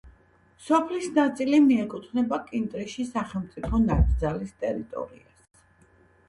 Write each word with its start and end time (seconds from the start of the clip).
სოფლის 0.67 1.09
ნაწილი 1.17 1.59
მიეკუთვნება 1.65 2.39
კინტრიშის 2.47 3.13
სახელმწიფო 3.19 3.81
ნაკრძალის 3.85 4.57
ტერიტორიას. 4.65 5.39